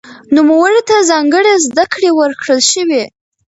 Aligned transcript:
نوموړي 0.35 0.81
ته 0.89 0.95
ځانګړې 1.09 1.53
زده 1.65 1.85
کړې 1.93 2.09
ورکړل 2.19 2.59
شوې. 2.71 3.03